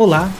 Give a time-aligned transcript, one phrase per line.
[0.00, 0.30] Olá,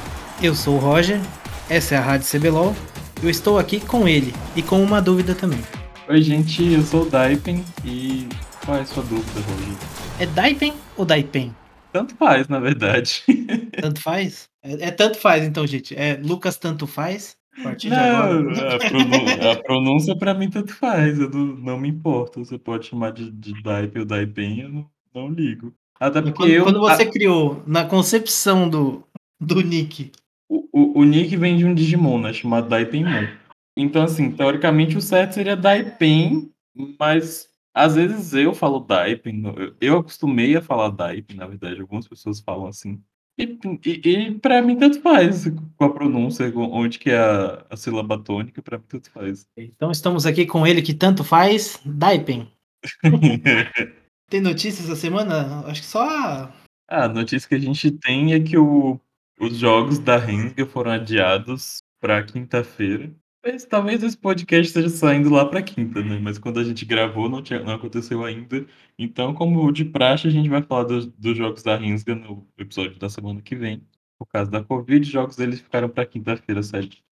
[0.42, 1.20] eu sou o Roger,
[1.68, 2.74] essa é a Rádio CBLOL.
[3.22, 5.60] Eu estou aqui com ele e com uma dúvida também.
[6.08, 8.26] Oi, gente, eu sou o Daipen e
[8.64, 9.74] qual é a sua dúvida, Roger?
[10.18, 11.54] É Daipen ou Daipen?
[11.92, 13.22] Tanto faz, na verdade.
[13.78, 14.48] Tanto faz?
[14.62, 15.94] É, é tanto faz, então, gente.
[15.94, 17.36] É Lucas Tanto Faz?
[17.58, 18.40] A partir de agora.
[18.40, 22.42] Não, a, pronúncia, a pronúncia pra mim tanto faz, eu não, não me importo.
[22.42, 25.74] Você pode chamar de, de Daipen ou Daipen, eu não, não ligo.
[26.00, 26.64] Até porque Quando, eu.
[26.64, 29.04] quando você a- criou, na concepção do,
[29.40, 30.12] do Nick,
[30.48, 32.32] o, o, o Nick vem de um Digimon, né?
[32.32, 33.26] Chamado Daipenmon.
[33.76, 36.50] Então, assim, teoricamente o certo seria Daipen,
[36.98, 39.42] mas às vezes eu falo Daipen.
[39.56, 43.00] eu- Eu acostumei a falar Daipen, na verdade, algumas pessoas falam assim.
[43.38, 47.64] E, e, e pra mim tanto faz com a pronúncia, com onde que é a,
[47.70, 49.46] a sílaba tônica, pra mim tanto faz.
[49.56, 52.50] então estamos aqui com ele que tanto faz, Daipen.
[54.28, 55.64] Tem notícias essa semana?
[55.66, 56.52] Acho que só a
[56.88, 59.00] Ah, a notícia que a gente tem é que o,
[59.40, 63.10] os jogos da Rensga foram adiados para quinta-feira.
[63.42, 66.18] Mas talvez esse podcast esteja saindo lá para quinta, né?
[66.18, 68.66] Mas quando a gente gravou não, tinha, não aconteceu ainda.
[68.98, 72.98] Então, como de praxe, a gente vai falar dos, dos jogos da Rensga no episódio
[72.98, 73.82] da semana que vem.
[74.18, 76.60] Por causa da Covid, os jogos deles ficaram para quinta-feira,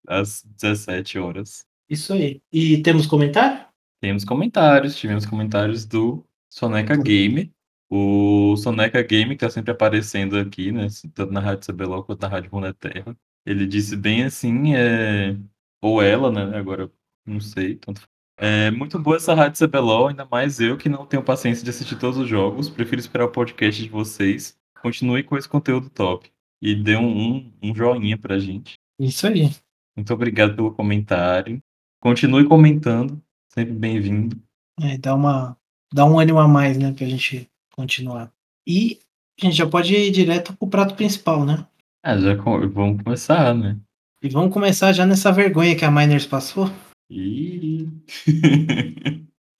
[0.06, 1.66] às 17 horas.
[1.88, 2.42] Isso aí.
[2.52, 3.66] E temos comentário?
[3.98, 7.50] Temos comentários, tivemos comentários do Soneca Game.
[7.91, 10.89] O Soneca Game, que tá sempre aparecendo aqui, né?
[11.14, 13.17] Tanto na Rádio CBLOL quanto na Rádio Runeterra.
[13.47, 15.36] Ele disse bem assim, é...
[15.81, 16.56] ou ela, né?
[16.59, 16.91] Agora
[17.27, 17.77] não sei.
[17.77, 18.03] Tanto...
[18.36, 21.98] É muito boa essa Rádio CBLOL, ainda mais eu que não tenho paciência de assistir
[21.98, 22.69] todos os jogos.
[22.69, 24.56] Prefiro esperar o podcast de vocês.
[24.83, 26.31] Continue com esse conteúdo top.
[26.61, 28.78] E dê um, um, um joinha pra gente.
[28.98, 29.50] Isso aí.
[29.97, 31.60] Muito obrigado pelo comentário.
[32.00, 33.21] Continue comentando.
[33.53, 34.41] Sempre bem-vindo.
[34.81, 35.56] É, dá, uma,
[35.93, 37.50] dá um ânimo a mais, né, pra gente
[37.89, 38.33] continuar.
[38.66, 38.99] E
[39.41, 41.65] a gente já pode ir direto pro prato principal, né?
[42.05, 43.78] Ah, já co- vamos começar, né?
[44.21, 46.69] E vamos começar já nessa vergonha que a Miners passou.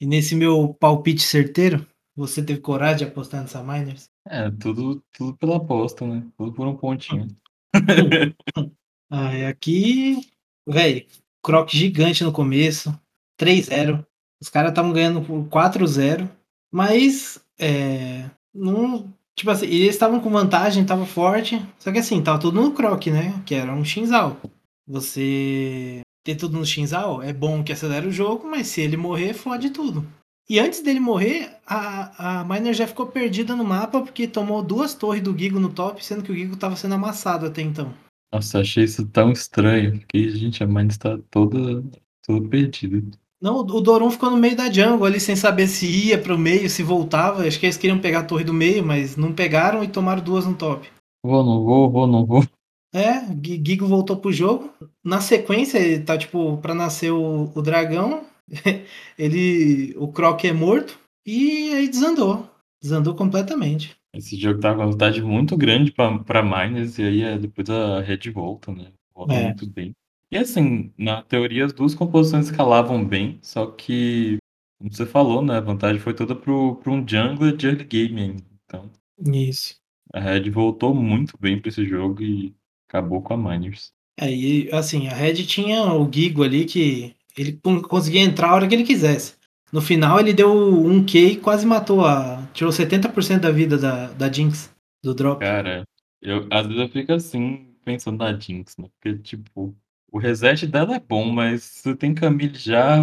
[0.01, 1.85] E nesse meu palpite certeiro,
[2.17, 4.09] você teve coragem de apostar nessa Miners?
[4.29, 6.25] É, tudo, tudo pela aposta, né?
[6.37, 7.27] Tudo por um pontinho.
[9.11, 10.21] Ah, e aqui,
[10.69, 11.07] velho,
[11.43, 12.93] croc gigante no começo,
[13.41, 14.07] 3-0.
[14.41, 16.29] Os caras estavam ganhando por 4-0,
[16.71, 18.25] mas é,
[18.55, 22.73] não, tipo assim, eles estavam com vantagem, tava forte, só que assim, tava tudo no
[22.73, 23.43] croc, né?
[23.45, 24.37] Que era um Shinzal.
[24.87, 29.35] Você ter tudo no Shinzal é bom que acelera o jogo, mas se ele morrer,
[29.35, 30.07] fode tudo.
[30.49, 34.95] E antes dele morrer, a, a Miner já ficou perdida no mapa porque tomou duas
[34.95, 37.93] torres do Gigo no top, sendo que o Gigo tava sendo amassado até então.
[38.33, 40.01] Nossa, achei isso tão estranho.
[40.09, 41.85] Que, gente, a mãe está toda,
[42.27, 43.07] toda perdida.
[43.41, 46.69] Não, o Doron ficou no meio da jungle ali sem saber se ia pro meio,
[46.69, 47.47] se voltava.
[47.47, 50.45] Acho que eles queriam pegar a torre do meio, mas não pegaram e tomaram duas
[50.45, 50.89] no top.
[51.25, 52.43] Vou, não vou, vou, não vou.
[52.93, 54.71] É, Gi- Gigo voltou pro jogo.
[55.05, 58.25] Na sequência, ele tá tipo pra nascer o, o dragão.
[59.19, 59.95] ele.
[59.97, 60.99] O Croc é morto.
[61.27, 62.49] E aí desandou.
[62.83, 63.95] Desandou completamente.
[64.15, 67.69] Esse jogo tava com uma vontade muito grande pra, pra Miners, e aí é, depois
[67.69, 68.91] a Red volta, né?
[69.15, 69.45] Volta É.
[69.45, 69.93] muito bem.
[70.31, 74.37] E assim, na teoria as duas composições escalavam bem, só que,
[74.79, 75.57] como você falou, né?
[75.57, 78.45] A vantagem foi toda pro, pro um jungler de early game ainda.
[78.65, 78.91] Então,
[79.33, 79.77] Isso.
[80.13, 82.55] a Red voltou muito bem pra esse jogo e
[82.89, 83.93] acabou com a Miners.
[84.21, 88.55] É, e assim, a Red tinha o Gigo ali que ele con- conseguia entrar a
[88.55, 89.35] hora que ele quisesse.
[89.73, 92.47] No final ele deu um Q e quase matou a.
[92.53, 95.41] Tirou 70% da vida da, da Jinx, do drop.
[95.41, 95.85] Cara,
[96.21, 98.89] eu, às vezes eu fico assim, pensando na Jinx, né?
[98.99, 99.77] Porque, tipo,
[100.11, 102.59] o reset dela é bom, mas se tem Camille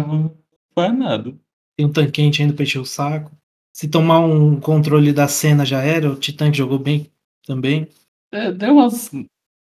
[0.06, 0.36] não
[0.74, 1.36] faz nada.
[1.76, 3.36] Tem um tanquente ainda pra encher o saco.
[3.72, 7.10] Se tomar um controle da cena já era, o Titã jogou bem
[7.46, 7.88] também.
[8.32, 9.10] É, deu umas.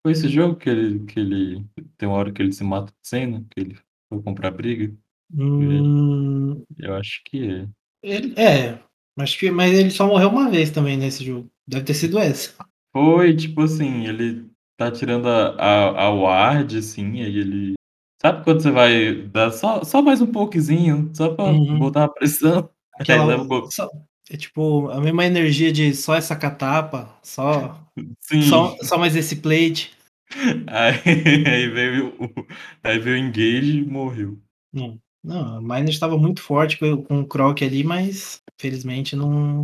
[0.03, 1.65] Foi esse jogo que ele, que ele.
[1.97, 3.79] Tem uma hora que ele se mata de cena, que ele
[4.09, 4.95] foi comprar briga.
[5.33, 7.69] Hum, Eu acho que é.
[8.03, 8.79] ele, é,
[9.19, 11.51] acho que, mas ele só morreu uma vez também nesse jogo.
[11.67, 12.55] Deve ter sido essa.
[12.93, 14.50] Foi, tipo assim, ele
[14.81, 17.75] tá tirando a, a, a ward, assim, aí ele.
[18.23, 21.79] Sabe quando você vai dar só, só mais um pouquinho, só pra Uhum.
[21.79, 22.71] botar a pressão?
[22.99, 23.71] Aquela, gol.
[23.71, 23.89] só-
[24.31, 27.79] é tipo a mesma energia de só essa catapa, só,
[28.21, 28.43] Sim.
[28.43, 29.93] só, só mais esse plate.
[30.69, 32.47] Aí, aí veio o.
[32.85, 34.39] Aí veio o engage e morreu.
[34.73, 39.63] Não, não a Miner estava muito forte com, com o Croc ali, mas felizmente não,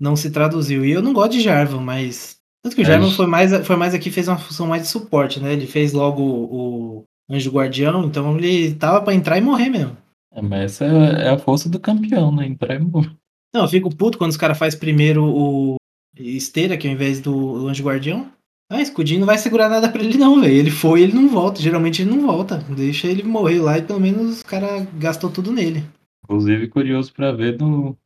[0.00, 0.86] não se traduziu.
[0.86, 2.35] E eu não gosto de Jarvan, mas.
[2.66, 4.82] Tanto que o É, Jarvan j- foi mais, foi mais aqui, fez uma função mais
[4.82, 5.52] de suporte, né?
[5.52, 9.96] Ele fez logo o, o Anjo Guardião, então ele tava pra entrar e morrer mesmo.
[10.32, 12.44] É, mas essa é, é a força do campeão, né?
[12.44, 13.12] Entrar e morrer.
[13.54, 15.76] Não, eu fico puto quando os caras fazem primeiro o
[16.18, 18.26] esteira, que ao invés do, do Anjo Guardião.
[18.68, 20.52] Ah, escudinho não vai segurar nada pra ele não, velho.
[20.52, 21.62] Ele foi, ele não volta.
[21.62, 22.58] Geralmente ele não volta.
[22.76, 25.84] Deixa ele morrer lá e pelo menos os cara gastou tudo nele.
[26.24, 27.96] Inclusive, curioso pra ver no,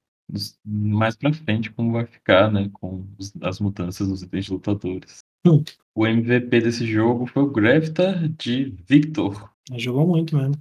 [0.65, 2.69] mais pra frente como vai ficar, né?
[2.73, 5.21] Com os- as mudanças dos itens de lutadores.
[5.47, 5.63] Hum.
[5.95, 9.51] O MVP desse jogo foi o Gravitar de Victor.
[9.77, 10.57] Jogou muito mesmo.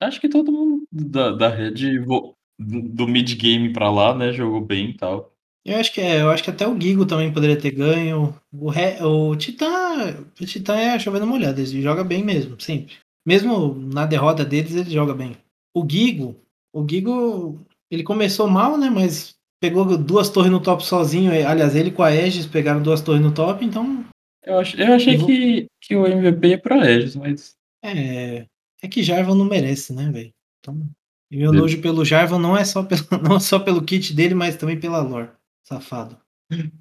[0.00, 1.98] Acho que todo mundo da, da rede
[2.58, 4.32] do mid-game pra lá, né?
[4.32, 5.32] Jogou bem e tal.
[5.64, 8.34] Eu acho que é, eu acho que até o Gigo também poderia ter ganho.
[8.52, 9.66] O, Re, o Titã,
[10.40, 12.94] o Titã é chovendo molhado, ele joga bem mesmo, sempre.
[13.26, 15.36] Mesmo na derrota deles, ele joga bem.
[15.74, 16.36] O Gigo,
[16.72, 17.60] o Gigo,
[17.90, 22.08] ele começou mal, né, mas pegou duas torres no top sozinho, aliás, ele com a
[22.08, 24.04] Aegis pegaram duas torres no top, então
[24.44, 28.46] Eu, ach, eu achei Eu que, que o MVP ia pra Aegis, mas é,
[28.82, 30.32] é que Jarvan não merece, né, velho.
[30.60, 30.88] Então,
[31.30, 34.34] e meu nojo pelo Jarvan não é só pelo, não é só pelo kit dele,
[34.34, 35.30] mas também pela lore.
[35.64, 36.16] Safado.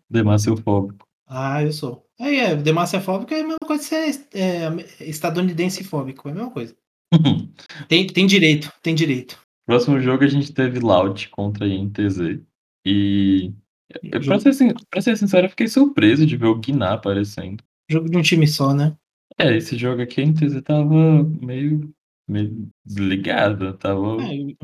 [0.10, 1.08] Demaciofóbico.
[1.28, 2.06] Ah, eu sou.
[2.20, 6.36] Aí é, Demacia fóbico é a mesma coisa de ser é, estadunidense fóbico, é a
[6.36, 6.76] mesma coisa.
[7.88, 9.40] Tem, tem direito, tem direito.
[9.66, 12.40] Próximo jogo a gente teve Loud contra a INTZ.
[12.86, 13.52] E.
[14.04, 17.64] eu- Pra ser, sin- pra ser sincero, eu fiquei surpreso de ver o Guiná aparecendo.
[17.90, 18.96] jogo de um time só, né?
[19.38, 21.92] É, esse jogo aqui a INTZ tava meio,
[22.28, 23.74] meio desligada.
[23.74, 24.22] Tava.
[24.24, 24.58] É, e-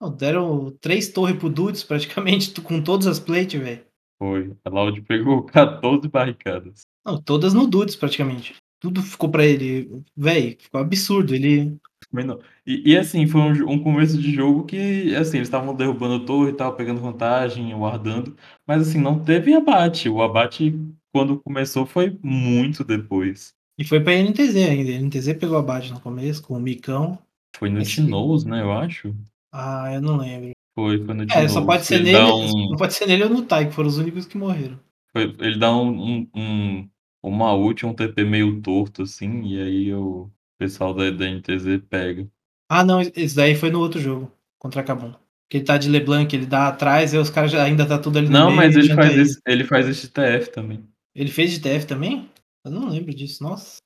[0.00, 3.84] ó, deram três torres pro Dudes, praticamente, com todas as plates, velho.
[4.22, 4.52] Foi.
[4.64, 6.82] A Loud pegou 14 barricadas.
[7.04, 8.54] Não, todas no Dudes, praticamente.
[8.80, 10.02] Tudo ficou pra ele.
[10.16, 11.34] Velho, ficou absurdo.
[11.34, 11.76] Ele.
[12.22, 12.38] Não.
[12.66, 16.22] E, e, assim, foi um, jo- um começo de jogo que, assim, eles estavam derrubando
[16.22, 18.36] a torre e tal, pegando vantagem, guardando.
[18.66, 20.08] Mas, assim, não teve abate.
[20.08, 20.78] O abate,
[21.12, 23.52] quando começou, foi muito depois.
[23.78, 24.90] E foi pra NTZ ainda.
[24.92, 27.18] NTZ pegou abate no começo, com o Micão.
[27.56, 29.14] Foi no Esse- Tinoz, né, eu acho.
[29.52, 30.50] Ah, eu não lembro.
[30.76, 31.52] Foi, foi no É, Tinoz.
[31.52, 32.18] só pode ser ele nele.
[32.18, 34.78] Dá Não um, pode ser nele ou no Tai, que foram os únicos que morreram.
[35.12, 36.88] foi- ele dá um, um, um-
[37.22, 40.28] uma ult, um TP meio torto, assim, e aí o
[40.64, 42.26] pessoal da, da NTZ pega.
[42.68, 45.12] Ah, não, esse daí foi no outro jogo, contra a Kabum.
[45.50, 48.18] Que ele tá de LeBlanc, ele dá atrás e os caras já ainda tá tudo
[48.18, 48.56] ali no Não, meio.
[48.56, 50.82] mas ele faz, esse, ele faz esse TF também.
[51.14, 52.28] Ele fez de TF também?
[52.64, 53.76] Eu não lembro disso, nossa.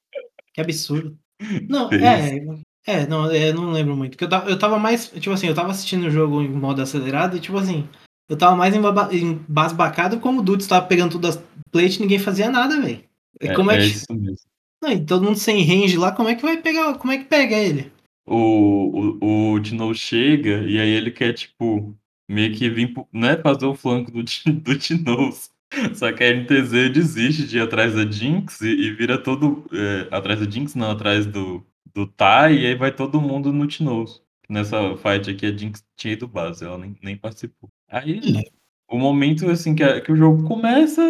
[0.54, 1.18] Que absurdo.
[1.68, 2.02] Não, Fez.
[2.02, 2.38] é.
[2.86, 4.12] É, não, é, eu não lembro muito.
[4.12, 5.08] Porque eu tava, eu tava mais.
[5.08, 7.86] Tipo assim, eu tava assistindo o jogo em modo acelerado e, tipo assim,
[8.30, 12.50] eu tava mais embasbacado como o Dudes tava pegando tudo as plates e ninguém fazia
[12.50, 13.04] nada, velho.
[13.40, 13.86] É, Como é, é que.
[13.86, 14.38] isso mesmo.
[14.82, 16.94] Não, e todo mundo sem range lá, como é que vai pegar.
[16.98, 17.92] Como é que pega ele?
[18.26, 21.96] o, o, o Tino chega e aí ele quer, tipo,
[22.28, 25.30] meio que vir, né, fazer o flanco do, do.
[25.94, 29.64] Só que a NTZ desiste de ir atrás da Jinx e, e vira todo.
[29.72, 31.64] é, atrás da Jinx, não, atrás do,
[31.94, 34.22] do Tai, e aí vai todo mundo no Tinoz.
[34.48, 37.68] Nessa fight aqui, a Jinx tinha ido base, ela nem, nem participou.
[37.86, 38.20] Aí,
[38.90, 41.02] o momento, assim, que, a- que o jogo começa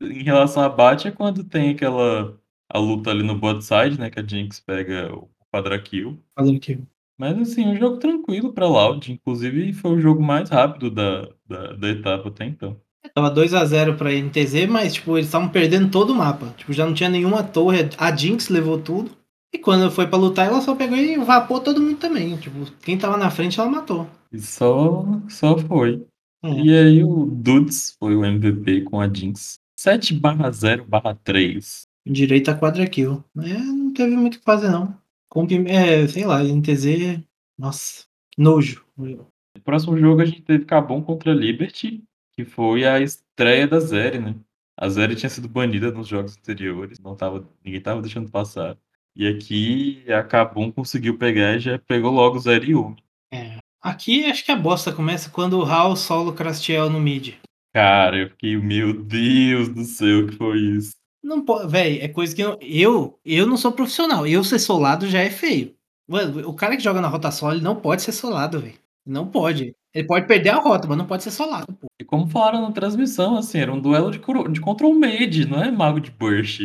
[0.00, 2.39] em relação a bate é quando tem aquela.
[2.70, 6.18] A luta ali no bot side, né, que a Jinx pega o quadra kill.
[6.34, 6.78] Fazendo o quê?
[7.18, 9.12] Mas assim, um jogo tranquilo pra Loud.
[9.12, 12.80] Inclusive, foi o jogo mais rápido da, da, da etapa até então.
[13.14, 16.54] Tava 2x0 pra NTZ, mas tipo, eles estavam perdendo todo o mapa.
[16.56, 17.90] Tipo, já não tinha nenhuma torre.
[17.98, 19.10] A Jinx levou tudo.
[19.52, 22.36] E quando foi pra lutar, ela só pegou e vapou todo mundo também.
[22.36, 24.06] Tipo, quem tava na frente, ela matou.
[24.32, 26.06] E só, só foi.
[26.42, 26.50] É.
[26.52, 29.58] E aí o Dudes foi o MVP com a Jinx.
[29.78, 31.89] 7 barra 0 barra 3.
[32.06, 33.24] Direito a quadra kill.
[33.38, 34.98] É, não teve muito o que fazer, não.
[35.28, 37.22] Comp, é, sei lá, NTZ.
[37.58, 38.84] Nossa, nojo.
[38.96, 42.02] No próximo jogo a gente teve Cabum contra Liberty,
[42.32, 44.34] que foi a estreia da Zeri, né?
[44.78, 48.78] A Zeri tinha sido banida nos jogos anteriores, não tava, ninguém tava deixando passar.
[49.14, 53.36] E aqui a Kabum conseguiu pegar e já pegou logo o Zeri e.
[53.36, 53.58] É.
[53.82, 57.34] Aqui acho que a bosta começa quando o Hal solo Crastiel no mid.
[57.72, 60.99] Cara, eu fiquei, meu Deus do céu, o que foi isso?
[61.22, 64.26] Não pode, velho, é coisa que eu, eu, eu não sou profissional.
[64.26, 65.74] Eu ser solado já é feio.
[66.08, 68.78] Mano, o cara que joga na rota solo, ele não pode ser solado, velho.
[69.06, 69.74] Não pode.
[69.94, 71.86] Ele pode perder a rota, mas não pode ser solado, pô.
[72.00, 75.70] E como falaram na transmissão, assim, era um duelo de, de control mage, não é
[75.70, 76.60] mago de burst.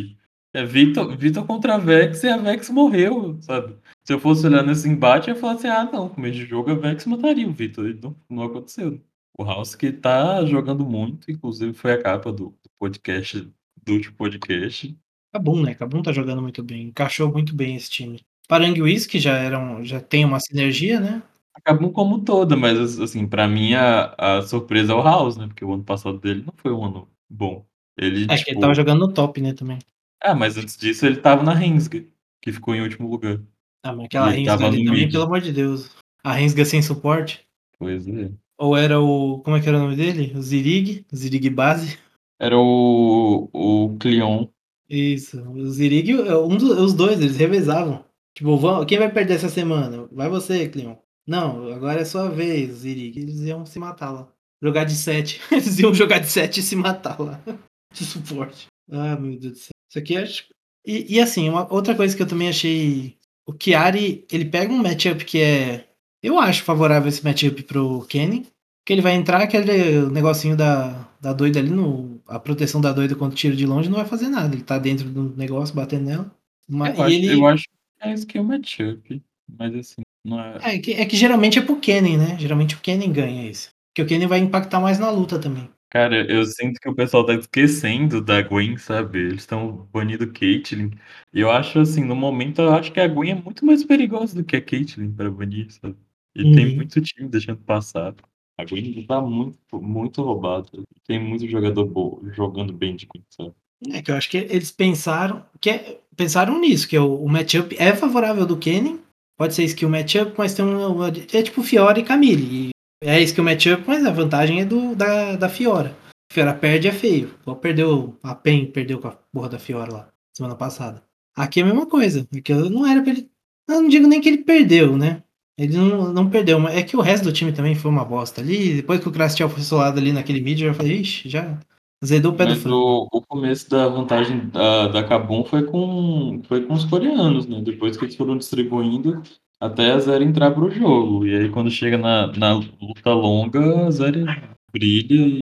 [0.53, 3.75] É Vitor, Vitor contra a Vex e a Vex morreu, sabe?
[4.05, 6.71] Se eu fosse olhar nesse embate, eu ia falar assim, ah, não, começo de jogo
[6.71, 7.93] a Vex mataria o Vitor.
[8.01, 9.01] Não, não aconteceu.
[9.37, 13.51] O House que tá jogando muito, inclusive foi a capa do, do podcast,
[13.85, 14.97] do último podcast.
[15.33, 15.75] Cabum, né?
[15.75, 16.87] Cabum tá jogando muito bem.
[16.87, 18.21] Encaixou muito bem esse time.
[18.47, 21.21] Paranguis, que já, eram, já tem uma sinergia, né?
[21.53, 25.47] Acabou como toda, mas assim, pra mim a, a surpresa é o House, né?
[25.47, 27.65] Porque o ano passado dele não foi um ano bom.
[27.97, 28.51] Ele, É que tipo...
[28.51, 29.79] ele tava jogando no top, né, também.
[30.21, 32.03] Ah, mas antes disso ele tava na Rensga,
[32.41, 33.39] que ficou em último lugar.
[33.83, 35.91] Ah, mas aquela Rensga ali também, pelo amor de Deus.
[36.23, 37.45] A Rensga sem suporte.
[37.79, 38.31] Pois é.
[38.57, 39.39] Ou era o.
[39.39, 40.33] Como é que era o nome dele?
[40.35, 41.05] O Zirig.
[41.13, 41.97] Zirig base.
[42.39, 44.47] Era o, o Cleon.
[44.89, 48.05] Isso, o Zirig, um dos, os dois, eles revezavam.
[48.35, 50.07] Tipo, vão, quem vai perder essa semana?
[50.11, 50.95] Vai você, Cleon.
[51.25, 53.19] Não, agora é sua vez, Zirig.
[53.19, 54.27] Eles iam se matar lá.
[54.61, 55.41] Jogar de 7.
[55.51, 57.41] Eles iam jogar de 7 e se matar lá.
[57.93, 58.67] De suporte.
[58.91, 59.71] Ah, meu Deus do céu.
[59.89, 60.45] Isso aqui acho.
[60.85, 63.15] E, e assim, uma outra coisa que eu também achei.
[63.47, 65.87] O Chiari, ele pega um matchup que é.
[66.21, 68.47] Eu acho favorável esse matchup pro Kenny.
[68.85, 73.15] Que ele vai entrar, aquele negocinho da, da doida ali, no, a proteção da doida
[73.15, 74.55] contra tiro de longe não vai fazer nada.
[74.55, 76.31] Ele tá dentro do negócio, batendo nela.
[76.67, 77.33] Mas, Eu acho, ele...
[77.33, 79.21] eu acho que é isso que é o matchup.
[79.59, 80.75] Mas assim, não é.
[80.75, 82.37] É que, é que geralmente é pro Kennen, né?
[82.39, 83.69] Geralmente o Kennen ganha esse.
[83.89, 85.69] Porque o Kennen vai impactar mais na luta também.
[85.91, 89.19] Cara, eu sinto que o pessoal tá esquecendo da Gwen, sabe?
[89.19, 90.91] Eles estão banindo Caitlyn.
[91.33, 94.35] E eu acho assim, no momento, eu acho que a Gwen é muito mais perigosa
[94.35, 95.95] do que a Caitlyn pra banir, sabe?
[96.35, 96.55] E Uhum.
[96.55, 98.13] tem muito time deixando passar.
[98.57, 100.67] A Gwen tá muito, muito roubada.
[101.07, 103.53] Tem muito jogador bom, jogando bem de sabe?
[103.91, 107.75] É que eu acho que eles pensaram que é- pensaram nisso, que o, o matchup
[107.77, 108.99] é favorável do Kennen.
[109.37, 111.03] Pode ser skill matchup, mas tem um.
[111.05, 111.11] É
[111.43, 112.69] tipo Fiora e Camille.
[113.03, 115.95] É skill matchup, mas a vantagem é do, da, da Fiora.
[116.31, 117.35] Fiora perde é feio.
[117.41, 118.17] Igual perdeu.
[118.23, 121.03] A PEN perdeu com a porra da Fiora lá, semana passada.
[121.35, 122.25] Aqui é a mesma coisa.
[122.31, 123.29] Porque não era pra ele.
[123.67, 125.21] Eu não digo nem que ele perdeu, né?
[125.57, 128.41] Ele não, não perdeu, mas é que o resto do time também foi uma bosta
[128.41, 128.75] ali.
[128.75, 131.57] Depois que o Crastiel foi solado ali naquele vídeo, eu já falei, ixi, já
[132.03, 133.07] zedou o pé do Mas frango.
[133.11, 137.61] o, o começo da vantagem da, da Kabum foi com, foi com os coreanos, né?
[137.61, 139.21] Depois que eles foram distribuindo
[139.59, 141.25] até a Zero entrar pro jogo.
[141.25, 144.25] E aí quando chega na, na luta longa, a Zero
[144.71, 145.39] brilha e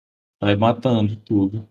[0.42, 1.68] sai matando tudo.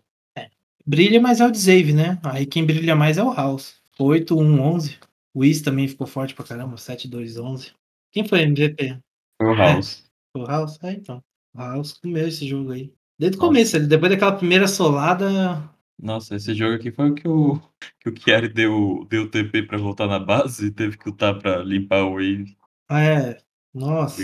[0.85, 2.17] Brilha, mas é o Dzave, né?
[2.23, 3.75] Aí quem brilha mais é o House.
[3.99, 4.97] 8, 1, 11.
[5.33, 7.71] O Whis também ficou forte pra caramba, 7, 2, 11.
[8.11, 8.97] Quem foi MVP?
[9.41, 10.03] Foi o House.
[10.33, 10.79] Foi o House?
[10.83, 11.23] É, então.
[11.55, 12.91] O House comeu esse jogo aí.
[13.19, 13.49] Desde o Nossa.
[13.49, 15.69] começo, depois daquela primeira solada.
[15.99, 17.59] Nossa, esse jogo aqui foi o que o,
[17.99, 21.63] que o Chiari deu, deu TP pra voltar na base e teve que lutar pra
[21.63, 22.55] limpar o wave.
[22.91, 23.37] É,
[23.73, 24.23] nossa.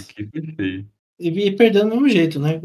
[0.55, 0.87] Feio.
[1.19, 2.61] E, e perdeu do mesmo jeito, né?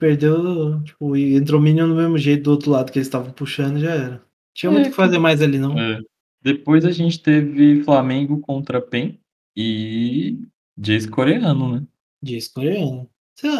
[0.00, 3.76] Perdeu, tipo, e entrou Minion do mesmo jeito do outro lado que eles estavam puxando
[3.76, 4.24] e já era.
[4.54, 5.78] Tinha muito o É, que fazer mais ali, não.
[5.78, 6.00] É.
[6.42, 9.18] Depois a gente teve Flamengo contra PEN
[9.60, 10.38] e
[10.76, 11.86] Jace coreano, né?
[12.22, 13.10] Jace coreano.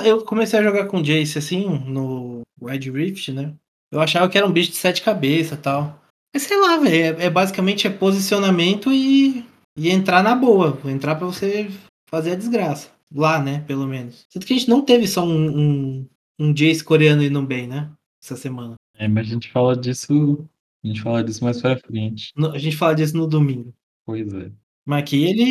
[0.05, 3.55] Eu comecei a jogar com Jace assim, no Wild Rift, né?
[3.91, 6.01] Eu achava que era um bicho de sete cabeças e tal.
[6.33, 7.19] Mas sei lá, velho.
[7.21, 9.45] É, é basicamente é posicionamento e,
[9.77, 10.79] e entrar na boa.
[10.85, 11.69] Entrar pra você
[12.09, 12.91] fazer a desgraça.
[13.13, 13.61] Lá, né?
[13.67, 14.27] Pelo menos.
[14.33, 15.59] Tanto que a gente não teve só um,
[16.01, 16.07] um,
[16.39, 17.91] um Jace coreano indo bem, né?
[18.23, 18.75] Essa semana.
[18.97, 20.47] É, mas a gente fala disso.
[20.85, 22.33] A gente fala disso mais pra frente.
[22.37, 23.73] No- A gente fala disso no domingo.
[24.05, 24.51] Pois é.
[24.89, 25.43] Mas aqui ele,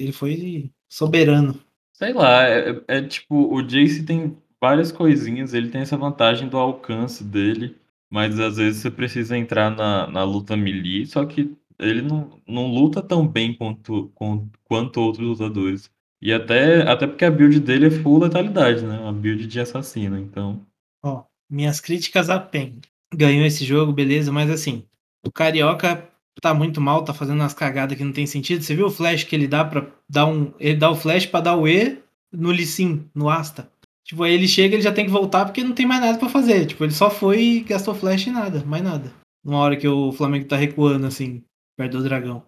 [0.00, 1.60] ele foi soberano.
[1.92, 6.48] Sei lá, é, é- é tipo, o Jace tem várias coisinhas, ele tem essa vantagem
[6.48, 7.76] do alcance dele,
[8.10, 12.66] mas às vezes você precisa entrar na, na luta melee, só que ele não, não
[12.68, 15.90] luta tão bem quanto, quanto, quanto outros lutadores.
[16.22, 18.98] E até, até porque a build dele é full letalidade, né?
[18.98, 20.64] Uma build de assassino, então.
[21.04, 22.80] Ó, minhas críticas a PEN.
[23.14, 24.84] Ganhou esse jogo, beleza, mas assim,
[25.26, 28.62] o Carioca tá muito mal, tá fazendo umas cagadas que não tem sentido.
[28.62, 31.40] Você viu o flash que ele dá para dar um, ele dá o flash pra
[31.40, 31.98] dar o E
[32.32, 33.70] no Lissin, no Asta.
[34.04, 36.28] Tipo, aí ele chega, ele já tem que voltar porque não tem mais nada pra
[36.28, 36.66] fazer.
[36.66, 39.12] Tipo, ele só foi e gastou flash e nada, mais nada.
[39.44, 41.42] Numa hora que o Flamengo tá recuando assim,
[41.76, 42.44] perto do dragão.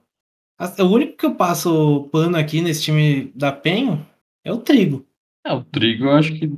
[0.78, 4.04] O único que eu passo pano aqui nesse time da PEN
[4.44, 5.06] é o Trigo.
[5.46, 6.52] É, o Trigo eu acho que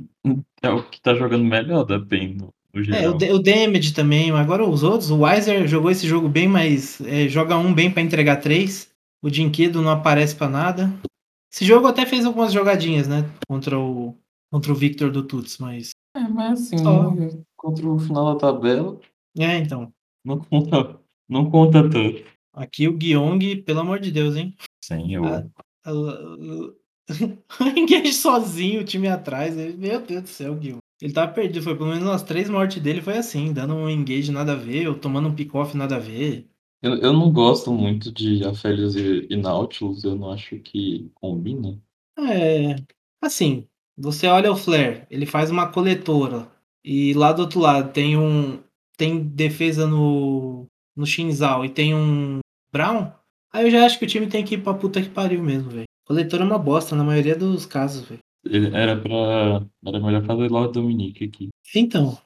[0.61, 4.31] é o que tá jogando melhor da PEN no, no É, o, o Damage também,
[4.31, 8.01] agora os outros, o Weiser jogou esse jogo bem, mas é, joga um bem pra
[8.01, 8.89] entregar três.
[9.23, 10.91] O Dinquedo não aparece pra nada.
[11.53, 13.29] Esse jogo até fez algumas jogadinhas, né?
[13.47, 14.15] Contra o,
[14.51, 15.89] contra o Victor do Tuts, mas.
[16.15, 17.13] É, mas assim, Só.
[17.57, 18.99] contra o final da tabela,
[19.37, 19.91] É, então.
[20.25, 20.99] não conta,
[21.29, 22.23] não conta tanto.
[22.53, 24.55] Aqui o Guiong, pelo amor de Deus, hein?
[24.83, 25.23] Sim, eu.
[25.25, 25.43] Ah,
[27.59, 29.57] O engage sozinho, o time atrás.
[29.57, 30.79] ele- Meu Deus do céu, Guiong.
[31.01, 34.31] Ele tava perdido, foi pelo menos umas três mortes dele, foi assim, dando um engage
[34.31, 36.47] nada a ver, ou tomando um pick-off nada a ver.
[36.81, 41.79] Eu, eu não gosto muito de Aphelios e, e Nautilus, eu não acho que combina.
[42.17, 42.75] É,
[43.21, 43.67] assim,
[43.97, 46.47] você olha o Flare, ele faz uma coletora
[46.83, 48.59] e lá do outro lado tem um
[48.97, 52.39] tem defesa no no Shinzal e tem um
[52.71, 53.11] Brown,
[53.51, 55.69] aí eu já acho que o time tem que ir pra puta que pariu mesmo,
[55.69, 55.85] velho.
[56.05, 58.19] Coletora é uma bosta na maioria dos casos, velho.
[58.45, 59.65] Era pra.
[59.85, 61.49] Era melhor fazer Lord Dominique aqui.
[61.75, 62.17] Então,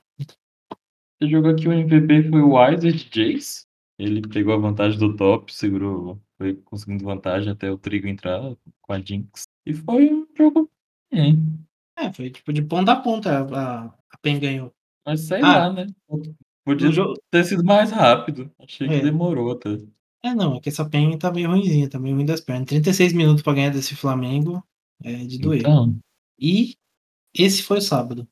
[1.22, 3.65] Esse jogo aqui, o MVP foi o Wizard Jace.
[3.98, 8.41] Ele pegou a vantagem do top, segurou, foi conseguindo vantagem até o Trigo entrar
[8.81, 9.43] com a Jinx.
[9.65, 10.69] E foi um jogo.
[11.12, 11.41] bem.
[11.98, 14.74] é, foi tipo de ponta a ponta a, a, PEN ganhou.
[15.05, 15.67] Mas sei Ah.
[15.69, 15.88] lá, né?
[16.65, 18.51] Podia jogo ter sido mais rápido.
[18.60, 19.01] Achei que É.
[19.01, 19.77] demorou até.
[20.24, 22.65] É, não, é que essa PEN tá meio ruinzinha, tá meio ruim das pernas.
[22.67, 24.62] 36 minutos pra ganhar desse Flamengo
[25.04, 25.62] é de doer.
[25.62, 25.96] Então.
[26.40, 26.75] E
[27.34, 28.28] esse foi o sábado.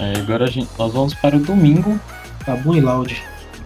[0.00, 1.98] É, agora a gente, nós vamos para o domingo.
[2.44, 3.22] Kabum e Loud.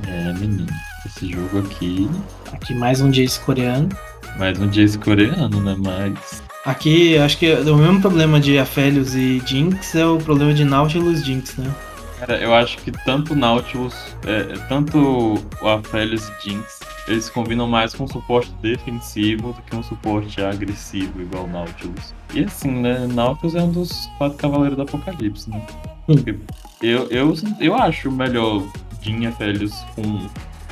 [0.06, 0.66] É, menino.
[1.04, 2.08] Esse jogo aqui.
[2.52, 3.88] Aqui mais um Jace coreano.
[4.38, 5.76] Mais um Jace coreano, né?
[5.78, 6.42] Mas.
[6.64, 11.20] Aqui, acho que o mesmo problema de Aphelios e Jinx é o problema de Nautilus
[11.20, 11.72] e Jinx, né?
[12.18, 13.94] Cara, eu acho que tanto o Nautilus,
[14.26, 14.98] é, tanto
[15.60, 20.42] o Aphelios e Jinx, eles combinam mais com um suporte defensivo do que um suporte
[20.42, 22.14] agressivo, igual o Nautilus.
[22.34, 23.06] E assim, né?
[23.06, 25.64] Nautilus é um dos quatro cavaleiros do Apocalipse, né?
[26.08, 26.14] Hum.
[26.82, 28.62] Eu, eu, eu acho melhor
[29.02, 30.02] Jin e Aphelios com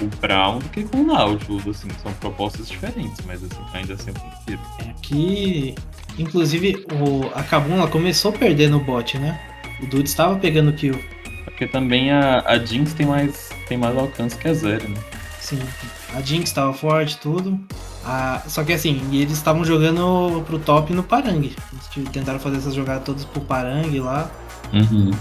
[0.04, 1.88] o Brown do que com o Nautilus, assim.
[2.02, 4.60] São propostas diferentes, mas assim, ainda assim eu prefiro.
[4.80, 5.74] É, Aqui,
[6.18, 9.38] inclusive, o, a Kabum começou perdendo o bot, né?
[9.82, 10.98] O Dude estava pegando kill.
[11.54, 14.96] Porque também a, a Jinx tem mais, tem mais alcance que a Zero, né?
[15.40, 15.60] Sim,
[16.12, 17.60] a Jinx estava forte, tudo.
[18.04, 21.06] Ah, só que assim, e eles estavam jogando pro top no.
[21.12, 21.54] Eles
[21.94, 24.28] t- tentaram fazer essas jogadas todas pro Parangue lá.
[24.72, 25.12] Uhum.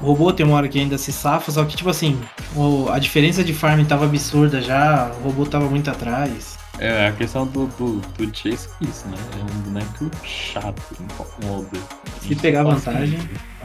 [0.00, 2.18] O robô tem uma hora que ainda se safa, só que tipo assim,
[2.54, 6.56] o- a diferença de farm tava absurda já, o robô tava muito atrás.
[6.80, 9.16] É, a questão do, do, do Chase é isso, né?
[9.38, 11.78] É um boneco chato, incomoda.
[12.22, 13.18] Se pegar vantagem.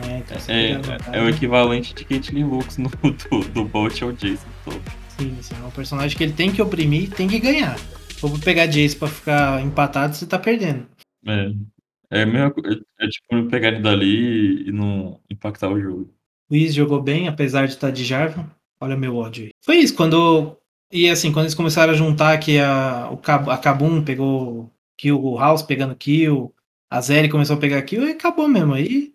[0.06, 3.64] É, então, se É, pegar vantagem- é o equivalente de Caitlyn Lux no, do, do
[3.66, 4.82] bot ao Jason todo.
[5.18, 7.78] Sim, sim, é um personagem que ele tem que oprimir e tem que ganhar.
[7.80, 10.86] Se for pegar Jace pra ficar empatado, você tá perdendo.
[11.26, 11.52] É.
[12.12, 16.14] É, co- é, é tipo não pegar ele dali e não impactar o jogo.
[16.50, 18.46] O Wiz jogou bem, apesar de estar de Jarvan.
[18.80, 19.52] Olha meu ódio aí.
[19.64, 20.58] Foi isso, quando.
[20.92, 23.20] E assim, quando eles começaram a juntar que a, o
[23.52, 26.54] a Kabum pegou kill, o House pegando kill,
[26.90, 28.74] a Zeri começou a pegar kill e acabou mesmo.
[28.74, 29.14] Aí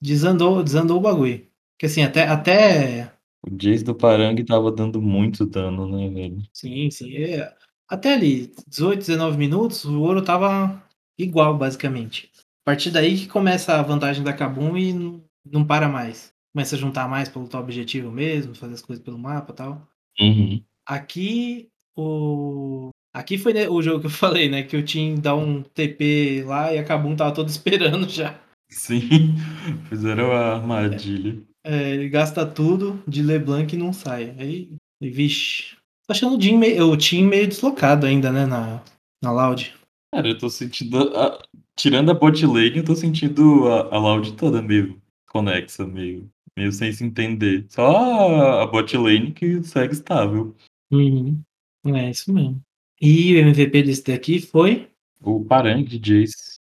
[0.00, 1.46] desandou, desandou o bagulho.
[1.72, 2.26] Porque assim, até.
[2.26, 3.12] até
[3.44, 6.42] O Jace do Parangue tava dando muito dano, né, velho?
[6.52, 7.16] sim, sim.
[7.16, 7.52] é,
[7.88, 10.82] até ali, 18, 19 minutos, o ouro tava
[11.18, 12.30] igual, basicamente.
[12.62, 16.32] A partir daí que começa a vantagem da Kabum e não, não para mais.
[16.52, 19.88] Começa a juntar mais pra lutar objetivo mesmo, fazer as coisas pelo mapa e tal.
[20.20, 20.64] Uhum.
[20.86, 25.34] Aqui o aqui foi né, o jogo que eu falei, né, que o Tim dá
[25.34, 28.40] um TP lá e a Kabum tava todo esperando já.
[28.70, 29.34] Sim,
[29.88, 31.42] fizeram a armadilha.
[31.64, 34.34] É, ele gasta tudo de LeBlanc e não sai.
[34.38, 35.76] Aí, e, vixe.
[36.06, 38.82] Tô achando o, Jim meio, o Tim meio deslocado ainda, né, na,
[39.22, 39.72] na Loud.
[40.12, 41.16] Cara, eu tô sentindo.
[41.16, 41.40] a-
[41.76, 46.72] tirando a bot lane, eu tô sentindo a, a Loud toda meio conexa, meio, meio
[46.72, 47.66] sem se entender.
[47.68, 50.54] Só a, a bot lane que segue estável.
[50.92, 51.42] Uhum.
[51.86, 52.62] É isso mesmo.
[53.00, 54.88] E o MVP desse daqui foi
[55.20, 56.60] O Parangue de Jace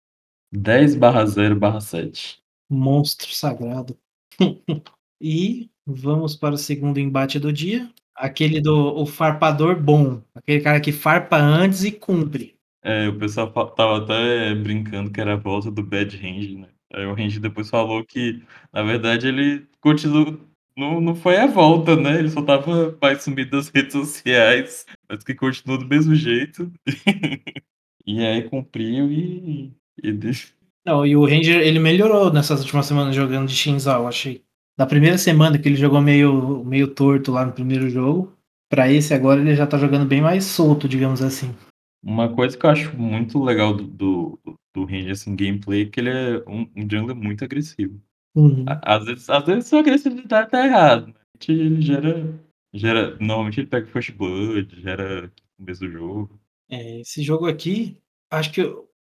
[0.51, 2.39] 10 barra 0 barra 7.
[2.69, 3.97] Monstro Sagrado.
[5.21, 7.89] e vamos para o segundo embate do dia.
[8.15, 10.21] Aquele do o farpador bom.
[10.35, 12.55] Aquele cara que farpa antes e cumpre.
[12.83, 16.69] É, o pessoal tava até brincando que era a volta do Bad Range, né?
[16.93, 20.39] Aí o Range depois falou que, na verdade, ele continua.
[20.77, 22.19] Não, não foi a volta, né?
[22.19, 26.71] Ele só tava mais sumido das redes sociais, mas que continua do mesmo jeito.
[28.05, 29.73] e aí cumpriu e.
[30.03, 30.53] e deixa-
[30.85, 34.43] Não, e o Ranger, ele melhorou nessas últimas semanas jogando de Shinzal, achei.
[34.77, 38.31] Da primeira semana que ele jogou meio, meio torto lá no primeiro jogo,
[38.69, 41.55] pra esse agora ele já tá jogando bem mais solto, digamos assim.
[42.03, 44.39] Uma coisa que eu acho muito legal do, do,
[44.75, 47.99] do Range, assim, gameplay, é que ele é um, um jungler muito agressivo.
[48.37, 48.65] Uhum.
[48.67, 51.13] A- Às vezes, às vezes sua agressividade tá errada.
[51.47, 52.39] Ele gera,
[52.73, 53.17] gera.
[53.19, 56.39] Normalmente ele pega First Blood, gera começo do jogo.
[56.69, 57.97] É, esse jogo aqui,
[58.31, 58.61] acho que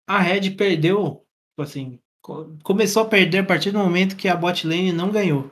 [0.07, 4.35] a Red perdeu, tipo assim, co- começou a perder a partir do momento que a
[4.35, 5.51] bot lane não ganhou,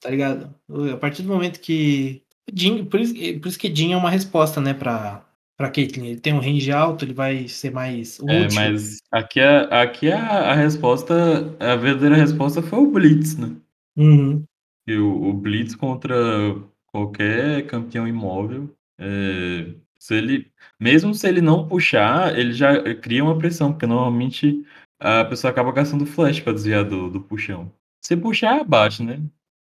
[0.00, 0.54] tá ligado?
[0.92, 2.22] A partir do momento que.
[2.50, 5.26] o Jhin, por, isso, por isso que Jhin é uma resposta, né, pra,
[5.60, 6.06] pra Caitlyn.
[6.06, 8.34] Ele tem um range alto, ele vai ser mais útil.
[8.34, 13.54] É, mas aqui, a, aqui a, a resposta, a verdadeira resposta foi o Blitz, né?
[13.94, 14.42] Uhum.
[14.88, 16.16] E o, o Blitz contra
[16.86, 23.36] qualquer campeão imóvel, é, se ele, mesmo se ele não puxar, ele já cria uma
[23.36, 24.64] pressão, porque normalmente
[24.98, 27.70] a pessoa acaba gastando flash para desviar do, do puxão.
[28.02, 29.20] Se puxar, bate, né?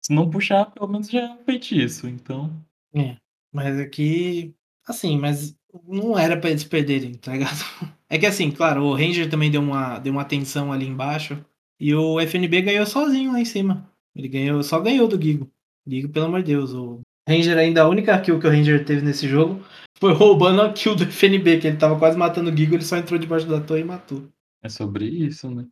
[0.01, 2.65] Se não puxar, pelo menos já é um feitiço, então...
[2.95, 3.17] É,
[3.53, 4.55] mas aqui,
[4.87, 7.57] assim, mas não era pra eles perderem, tá ligado?
[8.13, 11.39] É que assim, claro, o Ranger também deu uma, deu uma atenção ali embaixo
[11.79, 13.89] e o FNB ganhou sozinho lá em cima.
[14.17, 15.49] Ele ganhou, só ganhou do Gigo.
[15.87, 19.03] Gigo, pelo amor de Deus, o Ranger ainda, a única kill que o Ranger teve
[19.03, 19.63] nesse jogo
[20.01, 22.97] foi roubando a kill do FNB, que ele tava quase matando o Gigo, ele só
[22.97, 24.29] entrou debaixo da torre e matou.
[24.61, 25.65] É sobre isso, né?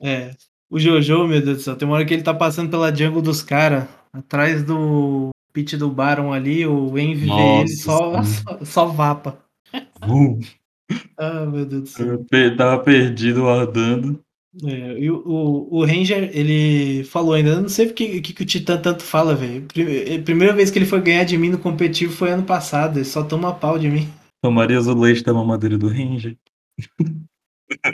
[0.00, 0.30] É, é.
[0.70, 3.22] O Jojo, meu Deus do céu, tem uma hora que ele tá passando pela jungle
[3.22, 8.86] dos caras, atrás do pit do Baron ali, o Envy vê ele só, só, só,
[8.86, 9.38] vapa.
[10.06, 10.38] Uh.
[11.18, 12.26] ah, meu Deus do céu.
[12.30, 14.22] Eu tava perdido andando.
[14.64, 18.42] É, e o, o, o, Ranger, ele falou ainda, eu não sei porque que, que
[18.42, 19.66] o Titã tanto fala, velho.
[19.76, 23.04] Eh, primeira vez que ele foi ganhar de mim no competitivo foi ano passado, ele
[23.04, 24.08] só toma pau de mim.
[24.42, 26.36] Tomaria o leite da mamadeira do Ranger.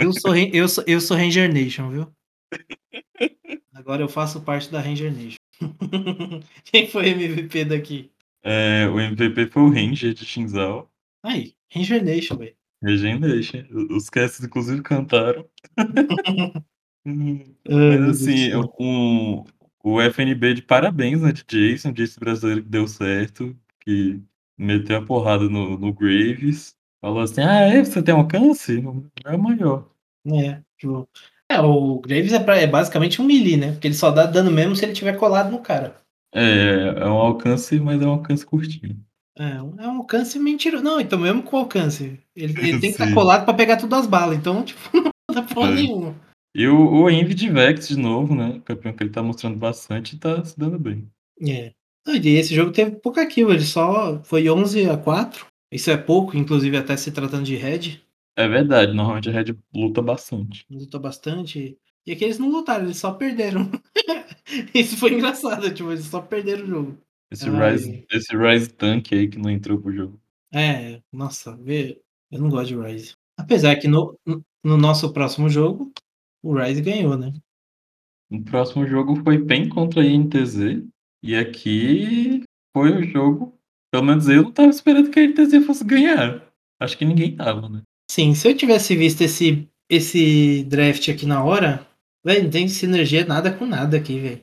[0.01, 2.07] Eu sou, eu sou, eu sou Ranger Nation, viu?
[3.75, 5.37] Agora eu faço parte da Ranger Nation.
[6.65, 8.11] Quem foi MVP daqui?
[8.43, 10.91] É, o MVP foi o Ranger de Shinzal.
[11.23, 12.55] Aí, Ranger Nation, velho.
[12.83, 13.65] Ranger Nation.
[13.91, 15.49] Os casts, inclusive, cantaram.
[17.05, 19.45] Mas assim, um,
[19.83, 24.23] o FNB de parabéns, né, de Jason, Jason brasileiro que deu certo, que
[24.57, 26.75] meteu a porrada no, no Graves.
[27.01, 28.83] Falou assim: ah, é, você tem alcance?
[29.25, 29.91] É o maior.
[30.27, 31.07] É, tipo.
[31.51, 33.73] É, o Graves é, pra, é, basicamente um melee, né?
[33.73, 35.97] Porque ele só dá dano mesmo se ele tiver colado no cara.
[36.35, 38.97] É, é um alcance, mas é um alcance curtinho.
[39.39, 40.83] É, é um alcance mentiroso.
[40.83, 42.19] Não, então mesmo com alcance.
[42.35, 44.37] Ele, ele tem que estar tá colado pra pegar todas as balas.
[44.37, 45.75] Então, tipo, não dá porra é.
[45.75, 46.15] nenhuma.
[46.57, 48.57] E o, o Envy de Vex de novo, né?
[48.57, 51.09] O campeão que ele tá mostrando bastante e tá se dando bem.
[51.41, 51.73] É.
[52.07, 56.37] E esse jogo teve pouca kill, ele só foi 11 a 4 isso é pouco,
[56.37, 58.01] inclusive até se tratando de Red.
[58.37, 60.67] É verdade, normalmente a Red luta bastante.
[60.71, 61.79] Luta bastante.
[62.07, 63.71] E aqui eles não lutaram, eles só perderam.
[64.75, 66.99] Isso foi engraçado, tipo, eles só perderam o jogo.
[67.31, 70.21] Esse, Rise, esse Rise Tank aí que não entrou pro jogo.
[70.53, 71.59] É, nossa,
[72.31, 73.15] eu não gosto de Rise.
[73.37, 74.19] Apesar que no,
[74.65, 75.93] no nosso próximo jogo,
[76.43, 77.33] o Rise ganhou, né?
[78.31, 80.85] No próximo jogo foi PEN contra a INTZ.
[81.23, 82.43] E aqui
[82.73, 83.59] foi o jogo
[83.95, 86.45] pelo menos eu não tava esperando que a NTZ fosse ganhar.
[86.81, 87.81] Acho que ninguém tava, né?
[88.15, 91.85] Sim, se eu tivesse visto esse, esse draft aqui na hora,
[92.25, 94.41] velho, não tem sinergia nada com nada aqui, velho.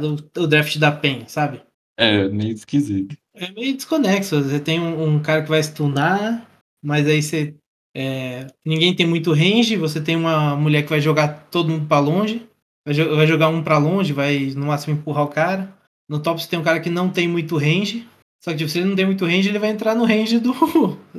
[0.00, 1.60] Do, do draft da PEN, sabe?
[1.98, 3.14] É, meio esquisito.
[3.34, 4.42] É meio desconexo.
[4.42, 6.48] Você tem um, um cara que vai stunar,
[6.82, 7.54] mas aí você.
[7.94, 11.98] É, ninguém tem muito range, você tem uma mulher que vai jogar todo mundo pra
[11.98, 12.48] longe.
[12.86, 15.76] Vai, vai jogar um pra longe, vai no máximo empurrar o cara.
[16.08, 18.08] No top você tem um cara que não tem muito range.
[18.42, 20.54] Só que se ele não tem muito range, ele vai entrar no range do,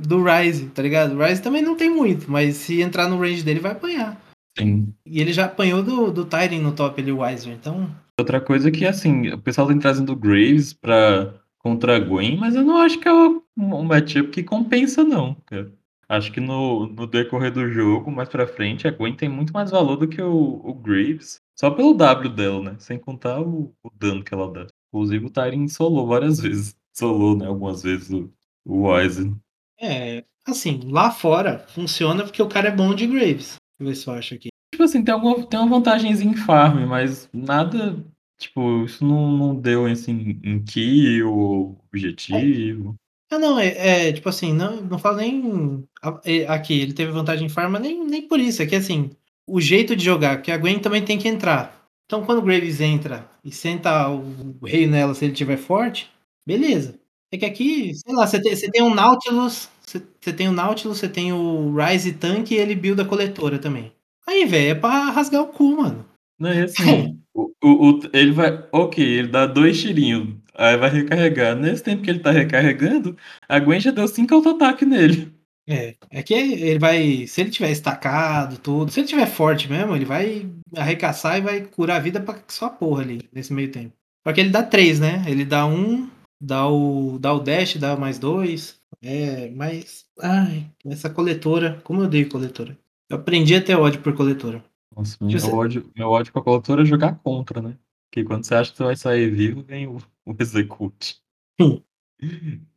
[0.06, 1.15] do Ryze, tá ligado?
[1.15, 4.20] O Ryze também não tem muito, mas se entrar no range dele, vai apanhar.
[4.58, 4.94] Sim.
[5.06, 7.89] E ele já apanhou do, do Tyrion no top ali, o Weiser, então.
[8.20, 12.63] Outra coisa que, assim, o pessoal tem trazendo Graves pra, contra a Gwen, mas eu
[12.63, 15.72] não acho que é um, um matchup que compensa, não, cara.
[16.08, 19.72] Acho que no, no decorrer do jogo, mais pra frente, a Gwen tem muito mais
[19.72, 21.41] valor do que o, o Graves.
[21.58, 22.76] Só pelo W dela, né?
[22.78, 24.68] Sem contar o, o dano que ela dá.
[24.89, 28.32] Inclusive o Tyrion solou várias vezes solou, né, algumas vezes o,
[28.65, 29.36] o Wise.
[29.80, 33.56] É, assim, lá fora funciona porque o cara é bom de Graves.
[33.56, 34.50] Deixa eu ver se eu acho aqui.
[34.74, 37.98] Tipo assim, tem, alguma, tem uma vantagem em farm, mas nada.
[38.38, 42.96] Tipo, isso não, não deu assim, em kill objetivo.
[43.32, 43.36] É.
[43.36, 45.84] Ah, não, é, é, tipo assim, não, não falo nem
[46.26, 48.62] é, aqui, ele teve vantagem em farm, mas nem, nem por isso.
[48.62, 49.12] É que assim,
[49.48, 51.90] o jeito de jogar, que a Gwen também tem que entrar.
[52.06, 56.12] Então quando o Graves entra e senta o rei nela se ele tiver forte,
[56.46, 57.00] Beleza.
[57.32, 60.52] É que aqui, sei lá, você tem, você tem um Nautilus, você, você tem o
[60.52, 63.92] Nautilus, você tem o Rise Tank e ele build a coletora também.
[64.28, 66.06] Aí, velho, é pra rasgar o cu, mano.
[66.40, 70.90] Não, é assim, o, o, o, ele vai, ok, ele dá dois tirinhos, aí vai
[70.90, 71.56] recarregar.
[71.56, 73.16] Nesse tempo que ele tá recarregando,
[73.48, 75.34] a Gwen já deu cinco auto-ataque nele.
[75.68, 79.96] É, é que ele vai, se ele tiver estacado, tudo, se ele tiver forte mesmo,
[79.96, 83.94] ele vai arrecaçar e vai curar a vida pra sua porra ali, nesse meio tempo.
[84.24, 85.24] Porque ele dá três, né?
[85.28, 86.08] Ele dá um,
[86.39, 88.80] dá o, dá o dash, dá mais dois.
[89.02, 90.06] É, mas.
[90.21, 91.82] Ai, essa coletora.
[91.84, 92.78] Como eu odeio coletora.
[93.10, 94.63] Eu aprendi a ter ódio por coletora.
[94.95, 95.52] Nossa, meu, você...
[95.52, 97.78] ódio, meu ódio com a coletora é jogar contra, né?
[98.10, 101.17] Porque quando você acha que você vai sair vivo, vem o, o execute.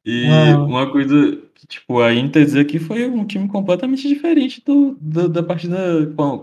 [0.05, 0.59] E ah.
[0.59, 5.43] uma coisa que, tipo, a NTZ aqui foi um time completamente diferente do, do da
[5.43, 5.77] partida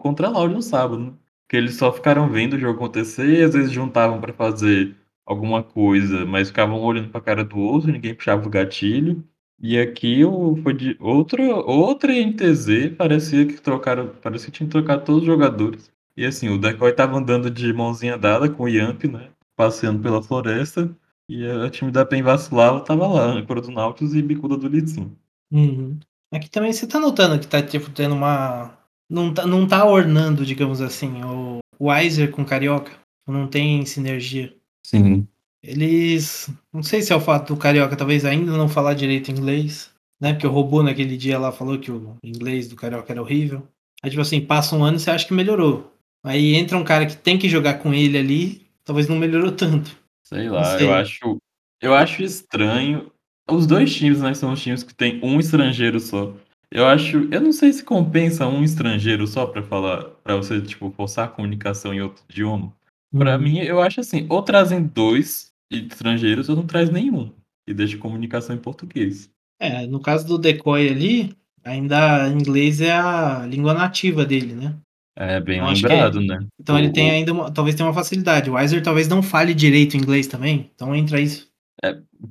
[0.01, 1.13] contra a Loud no sábado, né?
[1.49, 4.95] Que eles só ficaram vendo o jogo acontecer e às vezes juntavam para fazer
[5.26, 9.24] alguma coisa, mas ficavam olhando para a cara do outro, ninguém puxava o gatilho.
[9.60, 15.06] E aqui o, foi de outra, outra NTZ, parecia que trocaram, parecia que tinha trocado
[15.06, 15.92] todos os jogadores.
[16.18, 19.30] E assim, o Decoy tava andando de mãozinha dada com o Yamp, né?
[19.56, 20.96] Passeando pela floresta.
[21.28, 25.12] E o time da PEN vacilava, tava lá, Âncora do Nautilus e Bicuda do Litsin.
[25.52, 26.00] Uhum.
[26.32, 28.78] Aqui também você tá notando que tá tipo, tendo uma.
[29.10, 32.92] Não tá, não tá ornando, digamos assim, o Weiser com Carioca.
[33.28, 34.56] Não tem sinergia.
[34.86, 35.28] Sim.
[35.63, 36.48] eles.
[36.71, 40.34] Não sei se é o fato do Carioca talvez ainda não falar direito inglês, né?
[40.34, 43.67] Porque o robô naquele dia lá falou que o inglês do Carioca era horrível.
[44.04, 45.91] Aí, tipo assim, passa um ano e você acha que melhorou.
[46.24, 49.98] Aí entra um cara que tem que jogar com ele ali, talvez não melhorou tanto.
[50.24, 50.88] Sei lá, sei.
[50.88, 51.38] eu acho,
[51.82, 53.12] eu acho estranho.
[53.50, 56.34] Os dois times, né, são os times que tem um estrangeiro só.
[56.71, 60.91] Eu acho, eu não sei se compensa um estrangeiro só pra falar, pra você tipo
[60.91, 62.74] forçar a comunicação em outro idioma.
[63.17, 63.41] Pra Hum.
[63.41, 67.32] mim, eu acho assim, ou trazem dois estrangeiros ou não traz nenhum
[67.67, 69.30] e deixa comunicação em português.
[69.60, 74.75] É, no caso do Decoy ali, ainda inglês é a língua nativa dele, né?
[75.17, 76.45] É bem Então, que é- lembrado, né?
[76.60, 78.49] Então ele O- tem o- ainda uma, talvez tenha uma facilidade.
[78.49, 80.69] O Weiser talvez não fale direito inglês também.
[80.75, 81.47] Então entra isso.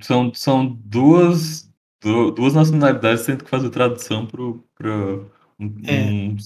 [0.02, 1.70] são, são duas,
[2.02, 6.02] du- duas nacionalidades tendo que fazer tradução para um, É.
[6.10, 6.36] um,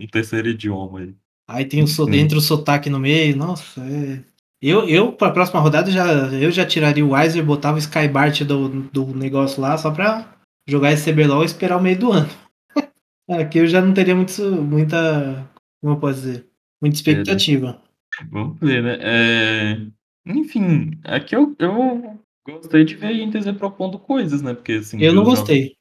[0.00, 1.14] um terceiro idioma aí.
[1.48, 2.18] Aí tem o so, Enfim.
[2.18, 3.36] entra o sotaque no meio.
[3.36, 4.22] Nossa, é.
[4.60, 8.42] Eu, eu para a próxima rodada, já, eu já tiraria o Weiser, botava o Skybart
[8.42, 10.34] do, do negócio lá só pra
[10.66, 12.28] jogar esse CBLOL e esperar o meio do ano.
[13.30, 15.48] Aqui eu já não teria muito, muita.
[15.80, 16.46] Como eu posso dizer?
[16.80, 17.80] Muita expectativa.
[18.30, 18.98] Vamos ver, né?
[19.00, 19.86] É,
[20.26, 24.54] Enfim, aqui eu, eu gostei de ver a INTZ propondo coisas, né?
[24.54, 25.00] Porque assim.
[25.00, 25.76] Eu não gostei.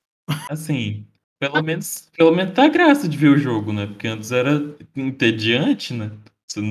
[0.50, 1.06] Assim,
[1.40, 3.88] pelo menos, pelo menos tá graça de ver o jogo, né?
[3.88, 4.62] Porque antes era
[4.96, 6.12] entediante, né?
[6.48, 6.62] Você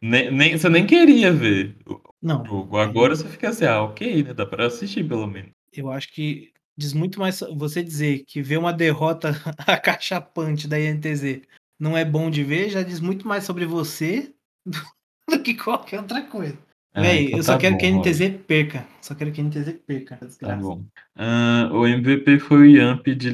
[0.00, 2.44] nem, nem, você nem queria ver o Não.
[2.44, 2.78] jogo.
[2.78, 4.34] Agora você fica assim, ah, ok, né?
[4.34, 5.50] Dá pra assistir pelo menos.
[5.72, 7.40] Eu acho que diz muito mais.
[7.56, 9.30] Você dizer que ver uma derrota
[9.66, 11.42] acachapante da INTZ
[11.78, 14.32] não é bom de ver, já diz muito mais sobre você
[15.28, 16.58] do que qualquer outra coisa.
[16.94, 17.90] Ah, Véi, então eu só tá quero bom, que a.
[17.90, 18.86] NTZ perca.
[19.02, 20.16] Só quero que a NTZ perca.
[20.16, 20.62] Tá desgraça.
[20.62, 20.84] bom.
[21.14, 23.30] Ah, o MVP foi o Yamp de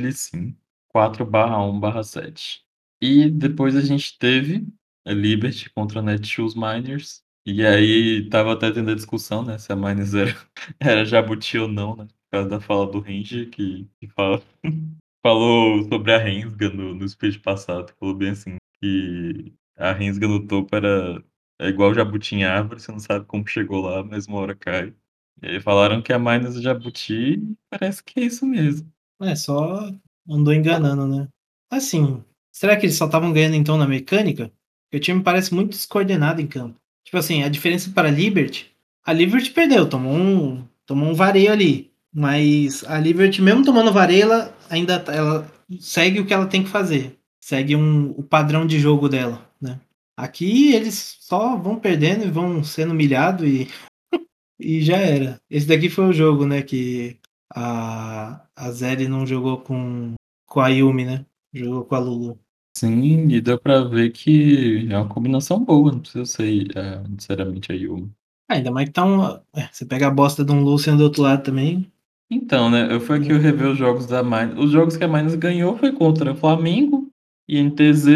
[0.94, 2.60] Lee Sin, 4/1/7.
[3.00, 4.66] E depois a gente teve
[5.06, 7.22] a Liberty contra a Netshoes Miners.
[7.44, 9.58] E aí tava até tendo a discussão, né?
[9.58, 10.30] Se a Miners era,
[10.80, 12.06] era Jabuti ou não, né?
[12.06, 14.40] Por causa da fala do Ranger, que, que fala,
[15.26, 17.92] falou sobre a Rensga no, no speech passado.
[17.98, 21.22] Falou bem assim, que a Rensga no topo era
[21.60, 24.92] é igual Jabuti em árvore, você não sabe como chegou lá, mas uma hora cai.
[25.40, 28.92] E aí falaram que a Miners é Jabuti parece que é isso mesmo.
[29.20, 29.88] É, só
[30.28, 31.28] andou enganando, né?
[31.70, 34.52] Assim, será que eles só estavam ganhando então na mecânica?
[34.84, 36.78] Porque o time parece muito descoordenado em campo.
[37.04, 38.70] Tipo assim, a diferença para a Liberty.
[39.04, 41.90] A Liberty perdeu, tomou um, tomou um vareio ali.
[42.14, 46.62] Mas a Liberty, mesmo tomando vareio, ela ainda tá- ela segue o que ela tem
[46.62, 47.18] que fazer.
[47.40, 49.80] Segue um, o padrão de jogo dela, né?
[50.16, 53.68] Aqui eles só vão perdendo e vão sendo humilhados e,
[54.60, 55.40] e já era.
[55.50, 56.62] Esse daqui foi o jogo, né?
[56.62, 57.16] Que
[57.54, 60.14] a, a Zeri não jogou com,
[60.48, 61.26] com a Yumi, né?
[61.54, 62.38] Jogou com a Lulu.
[62.76, 67.70] Sim, e deu pra ver que é uma combinação boa, não precisa ser é, necessariamente
[67.70, 68.10] a Yuma.
[68.50, 69.22] Ah, ainda mais que tá um.
[69.54, 71.90] é, você pega a bosta de um Lucian do outro lado também.
[72.30, 74.58] Então, né, eu fui aqui eu rever os jogos da Miners.
[74.58, 77.08] Os jogos que a Miners ganhou foi contra Flamengo,
[77.48, 78.06] INTZ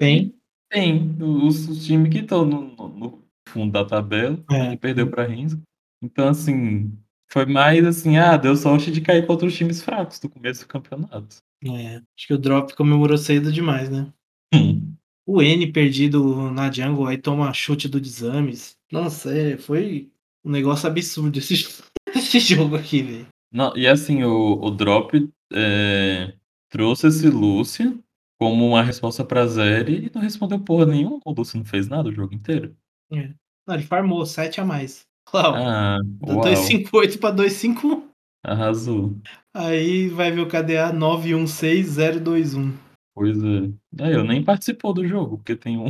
[0.00, 0.34] Bem.
[0.70, 4.76] Tem os, os times que estão no, no- no fundo da tabela, É.
[4.76, 5.60] perdeu pra Renzo.
[6.02, 6.90] Então, assim,
[7.34, 10.68] foi mais assim, ah, deu sorte de cair contra os times fracos do começo do
[10.68, 11.38] campeonato.
[11.64, 14.06] É, acho que o Drop comemorou cedo demais, né?
[14.54, 14.94] Hum.
[15.26, 18.76] O N perdido na jungle, aí toma chute do Desames.
[18.92, 20.12] Nossa, é, foi
[20.44, 21.54] um negócio absurdo esse,
[22.14, 23.26] esse jogo aqui, velho.
[23.52, 26.34] Não, e assim, o, o Drop é,
[26.70, 27.98] trouxe esse Lúcia
[28.38, 31.18] como uma resposta pra Zeri e não respondeu porra nenhuma.
[31.24, 32.76] O Lúcio não fez nada o jogo inteiro.
[33.12, 33.34] É.
[33.66, 35.04] Não, ele farmou 7 a mais.
[35.32, 38.08] Ó, Ah, da uau, 258 pra 251.
[38.44, 39.16] arrasou.
[39.52, 42.72] Aí vai ver o KDA 916021.
[43.14, 43.70] Pois é.
[44.00, 45.88] É, eu nem participou do jogo, porque tem um.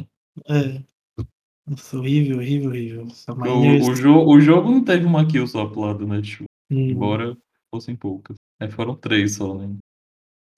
[0.49, 0.83] É.
[1.67, 3.07] Nossa, horrível, horrível, horrível.
[3.29, 6.47] O, o, jo o jogo não teve uma kill só pro lado do Netshoes.
[6.71, 7.37] hum, Embora
[7.75, 8.37] fossem poucas.
[8.61, 9.75] É, foram três só, né?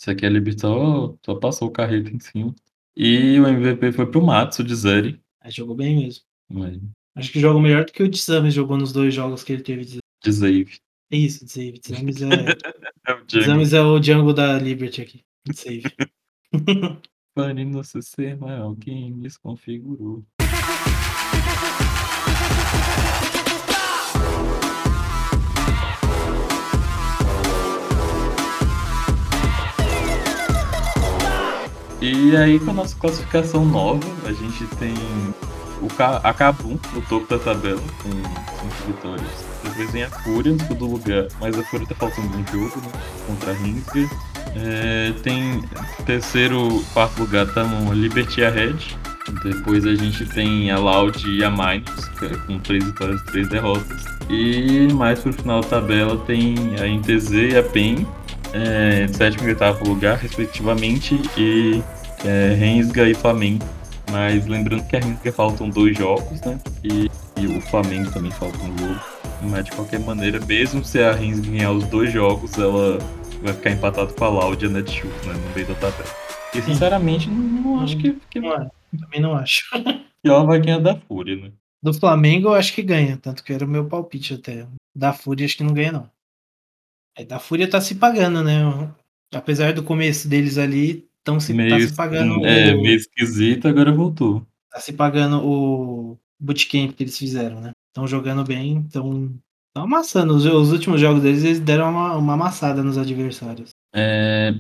[0.01, 2.53] Isso aqui a Liberty só, passou o carreto em cima.
[2.97, 5.21] E o MVP foi pro Matsu de Zeri.
[5.41, 6.25] aí jogou bem mesmo.
[6.51, 6.79] Mas
[7.17, 9.85] Acho que jogou melhor do que o Desames jogou nos dois jogos que ele teve.
[9.85, 10.79] de- de Zave.
[11.11, 11.81] É isso, Desames.
[11.81, 12.27] Desames é,
[13.09, 13.27] É o Django.
[13.45, 15.23] Desames é o Django da Liberty aqui.
[15.53, 15.83] Save.
[17.35, 20.25] Pane no sistema, alguém desconfigurou.
[32.01, 34.95] E aí, com a nossa classificação nova, a gente tem
[35.81, 39.47] o a Kabum no topo da tabela, com 5 vitórias.
[39.63, 42.93] Depois vem a Fúria no segundo lugar, mas a Fúria tá faltando um jogo, né?
[43.27, 44.09] Contra a Rinska.
[44.57, 45.63] É, tem
[46.07, 48.77] terceiro, quarto lugar tá no Liberty a Red.
[49.43, 52.09] Depois a gente tem a Loud e a Miners,
[52.47, 54.05] com três vitórias e três derrotas.
[54.31, 58.07] E mais pro final da tabela tem a NTZ e a PEN,
[58.53, 61.83] é, sétimo e oitavo lugar, respectivamente, e
[62.25, 63.65] é, Rensga e Flamengo.
[64.11, 66.59] Mas lembrando que a Rensga faltam dois jogos, né?
[66.85, 69.01] E, e o Flamengo também falta um jogo.
[69.43, 72.99] Mas de qualquer maneira, mesmo se a Rensga ganhar os dois jogos, ela
[73.43, 75.33] vai ficar empatada com a Loud e a Netshoes, né?
[75.35, 76.09] No meio da tabela.
[76.55, 79.69] E sinceramente, não, não acho que, que, Não é, também não acho.
[79.71, 81.53] que ela vai ganhar da Fúria, né?
[81.83, 84.67] Do Flamengo eu acho que ganha, tanto que era o meu palpite até.
[84.95, 86.11] Da Fúria acho que não ganha, não.
[87.17, 88.61] É, da Fúria tá se pagando, né?
[89.35, 93.67] Apesar do começo deles ali, tão se, tá Meio, se pagando é, o, meio esquisito,
[93.67, 94.47] agora voltou.
[94.71, 97.73] tá se pagando o bootcamp que eles fizeram, né?
[97.89, 99.35] Estão jogando bem, estão
[99.75, 100.37] amassando.
[100.37, 103.71] Os, os últimos jogos deles, eles deram uma, uma amassada nos adversários.
[103.93, 104.53] É,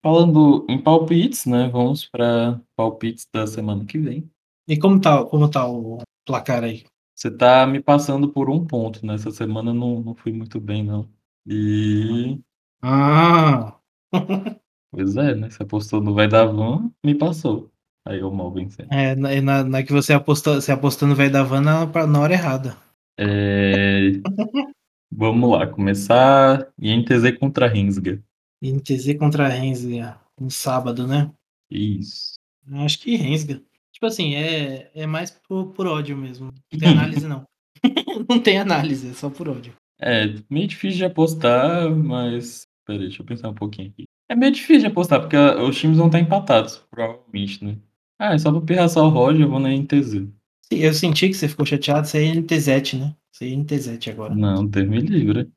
[0.00, 1.68] falando em palpites, né?
[1.68, 4.30] Vamos para palpites da semana que vem.
[4.68, 6.84] E como tá, como tá o placar aí?
[7.16, 11.08] Você tá me passando por um ponto nessa semana, não, não fui muito bem, não.
[11.44, 12.38] E.
[12.80, 13.76] Ah!
[14.94, 15.50] Pois é, né?
[15.50, 17.74] Você apostou no Vai da Van, me passou.
[18.06, 18.92] Aí eu mal vencendo.
[18.92, 22.20] É, na, na, na que você apostou, você apostou no velho da van na, na
[22.20, 22.76] hora errada.
[23.18, 24.10] É,
[25.10, 28.22] Vamos lá, começar INTZ contra Rinsga.
[28.60, 31.32] INTZ contra Rensga, um sábado, né?
[31.70, 32.34] Isso.
[32.72, 33.62] Acho que Rensga.
[33.90, 36.52] Tipo assim, é, é mais por, por ódio mesmo.
[36.72, 37.46] Não tem análise, não.
[38.28, 39.72] não tem análise, é só por ódio.
[39.98, 42.66] É, meio difícil de apostar, mas.
[42.84, 44.04] Peraí, deixa eu pensar um pouquinho aqui.
[44.34, 47.76] É meio difícil de apostar, porque a- os times vão estar empatados, provavelmente, né?
[48.18, 50.12] Ah, é só pra pirraçar o Roger, eu vou na NTZ.
[50.12, 50.28] Sim,
[50.72, 53.14] Eu senti que você ficou chateado, você é NTZ, né?
[53.30, 54.34] Você é NTZ agora.
[54.34, 55.48] Não, Deus me livre.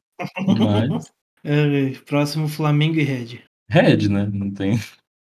[0.47, 1.11] Mas.
[1.43, 3.39] É, próximo Flamengo e Red.
[3.69, 4.29] Red, né?
[4.33, 4.77] Não tem.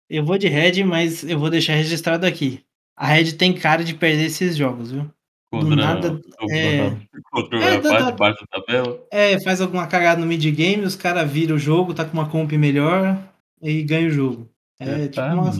[0.09, 2.63] Eu vou de Red, mas eu vou deixar registrado aqui.
[2.97, 5.09] A Red tem cara de perder esses jogos, viu?
[5.49, 6.97] Contra, nada, o- é-
[7.31, 8.99] contra É, tá- parte tá- da tabela.
[9.09, 12.51] É, faz alguma cagada no mid-game, os caras viram o jogo, tá com uma comp
[12.53, 13.17] melhor
[13.61, 14.49] e ganha o jogo.
[14.79, 15.51] É, tipo tá, uma...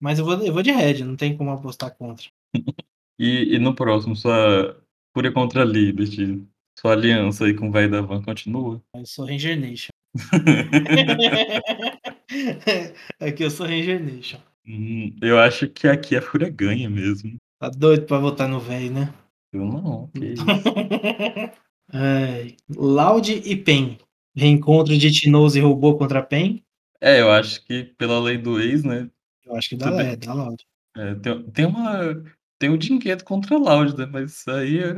[0.00, 2.26] Mas eu vou, eu vou de Red, não tem como apostar contra.
[3.16, 4.76] E, e no próximo, sua
[5.14, 6.42] Fúria contra a Liberty.
[6.76, 8.82] Sua aliança aí com o velho da Van continua?
[8.92, 9.90] Eu sou Ranger Nation.
[13.20, 14.40] aqui eu sou Ranger Nation.
[14.66, 17.36] Hum, eu acho que aqui a Fúria ganha mesmo.
[17.60, 19.14] Tá doido pra votar no velho, né?
[19.52, 20.44] Eu não, que isso.
[21.92, 23.98] Ai, Loud e Pen.
[24.34, 26.63] Reencontro de Tinoz e robô contra Pen.
[27.04, 29.08] É, eu acho que pela lei do ex, né?
[29.44, 30.06] Eu acho que dá, Também.
[30.08, 30.64] é, dá Loud.
[30.96, 32.24] é, tem, tem uma.
[32.58, 34.06] Tem um dinheiro contra a Loud, né?
[34.10, 34.94] Mas isso aí é.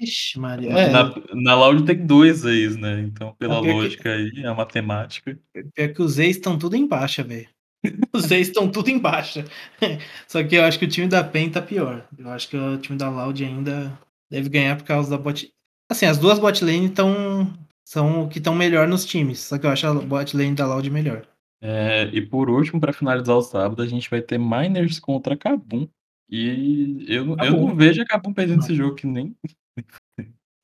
[0.00, 0.70] Ixi, Maria.
[0.70, 3.00] É, Na, na Loud tem dois ex, né?
[3.00, 5.36] Então, pela É pior que- lógica aí, a matemática.
[5.74, 7.48] pior que os ex estão tudo em baixa, velho.
[8.12, 9.44] Os ex estão tudo em baixa.
[10.28, 12.06] Só que eu acho que o time da PEN tá pior.
[12.18, 13.96] Eu acho que o time da Loud ainda
[14.30, 15.48] deve ganhar por causa da bot.
[15.90, 17.52] Assim, as duas bot lane estão.
[17.84, 19.38] São o que estão melhor nos times.
[19.40, 21.24] Só que eu acho a bot lane da Loud melhor.
[21.60, 25.88] É, e por último, para finalizar o sábado, a gente vai ter Miners contra Kabum.
[26.30, 27.68] E eu, eu Kabum.
[27.68, 29.34] não vejo a Kabum perdendo esse jogo que nem.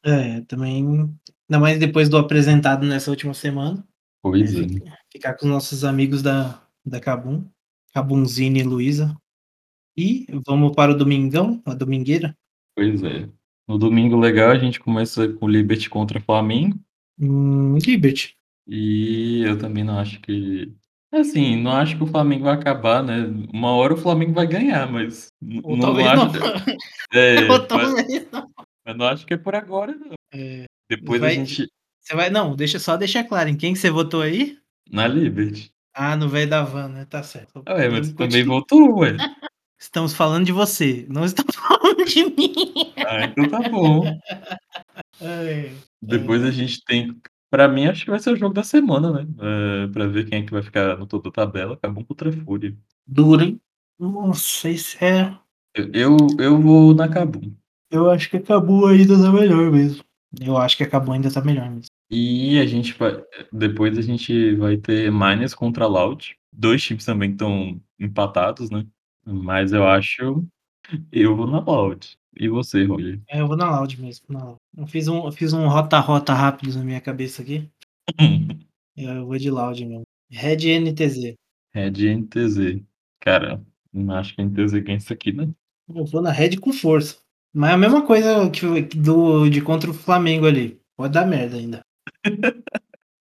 [0.04, 0.84] É, também.
[0.86, 3.86] Ainda mais depois do apresentado nessa última semana.
[4.22, 4.68] Pois É, é.
[4.68, 7.48] fica- Ficar com os nossos amigos da, da Cabum.
[7.92, 9.16] Cabunzine e Luísa.
[9.96, 12.36] E vamos para o Domingão, a Domingueira.
[12.76, 13.28] Pois é.
[13.68, 16.78] No domingo legal, a gente começa com Liberty contra Flamengo.
[17.18, 18.36] Hum, Liberty.
[18.68, 20.74] E eu também não acho que.
[21.20, 23.26] Assim, não acho que o Flamengo vai acabar, né?
[23.52, 25.28] Uma hora o Flamengo vai ganhar, mas.
[25.42, 26.18] n- Ou não talvez acho.
[26.18, 26.32] não.
[27.12, 28.50] É, Ou mas, talvez não.
[28.84, 30.12] mas não acho que é por agora, não.
[30.32, 31.68] É, Depois Vai- a gente.
[32.00, 32.30] você vai.
[32.30, 33.48] Não, deixa só deixar claro.
[33.48, 34.58] Em quem que você votou aí?
[34.90, 35.70] Na Liberty.
[35.94, 37.04] Ah, no velho da van, né?
[37.04, 37.62] Tá certo.
[37.68, 39.16] Ué, mas também votou, ué.
[39.78, 42.92] Estamos falando de você, não estamos falando de mim.
[43.06, 44.02] Ah, então tá bom.
[45.20, 47.14] Ai, Depois a gente tem.
[47.54, 49.26] Pra mim, acho que vai ser o jogo da semana, né?
[49.38, 51.74] É, pra ver quem é que vai ficar no topo da tabela.
[51.74, 52.76] Acabou contra a Fúria.
[53.06, 53.60] duro, hein?
[53.96, 55.38] Nossa, isso é.
[55.72, 57.54] Eu, eu, eu vou na Cabum.
[57.92, 60.02] Eu acho que acabou ainda tá melhor mesmo.
[60.40, 61.86] Eu acho que acabou ainda tá melhor mesmo.
[62.10, 63.22] E a gente vai.
[63.52, 66.36] Depois a gente vai ter Miners contra Loud.
[66.52, 68.84] Dois times também estão empatados, né?
[69.24, 70.44] Mas eu acho.
[71.12, 72.18] Eu vou na Loud.
[72.36, 73.20] E você, Roger?
[73.28, 74.26] É, eu vou na Loud mesmo.
[74.28, 74.56] Na Loud.
[74.76, 77.68] Eu fiz um, eu fiz um rota-rota rápido na minha cabeça aqui.
[78.96, 80.02] Eu vou de Loud mesmo.
[80.30, 81.34] Red NTZ.
[81.74, 82.80] Red NTZ.
[83.20, 83.60] Cara,
[83.92, 85.48] não acho que a NTZ ganha isso aqui, né?
[85.92, 87.18] Eu vou na Red com força.
[87.52, 90.80] Mas é a mesma coisa que do, de contra o Flamengo ali.
[90.96, 91.80] Pode dar merda ainda.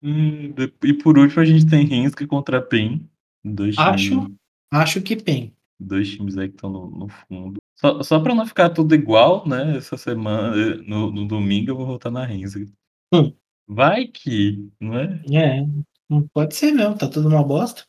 [0.05, 0.53] Hum,
[0.83, 3.09] E por último a gente tem Rinska contra PEN.
[3.41, 4.35] Dois Acho- times,
[4.69, 5.53] Acho que PEN.
[5.79, 7.57] dois times aí que estão no, no fundo.
[7.83, 9.75] Só, só pra não ficar tudo igual, né?
[9.75, 10.55] Essa semana,
[10.87, 12.71] no, no domingo, eu vou voltar na Renzi.
[13.13, 13.33] Hum.
[13.67, 15.21] Vai que, não é?
[15.29, 15.67] É,
[16.09, 17.83] não pode ser mesmo, tá tudo uma bosta.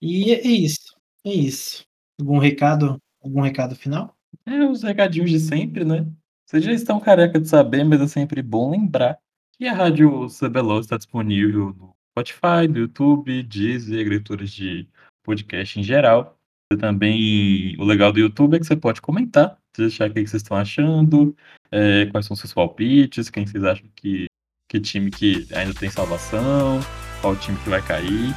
[0.00, 1.84] E é isso, é isso.
[2.18, 4.16] Algum recado, algum recado final?
[4.46, 6.10] É, os recadinhos de sempre, né?
[6.46, 9.18] Vocês já estão careca de saber, mas é sempre bom lembrar
[9.58, 14.88] que a Rádio CBLOL está disponível no Spotify, no YouTube, Deezer, agregadoras de
[15.22, 16.38] podcast em geral.
[16.74, 20.42] Você também, o legal do YouTube é que você pode comentar, deixar o que vocês
[20.42, 21.34] estão achando,
[21.70, 24.26] é, quais são seus palpites, quem vocês acham que,
[24.68, 26.80] que time que ainda tem salvação,
[27.20, 28.30] qual time que vai cair.